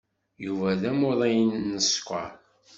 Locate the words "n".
1.69-1.75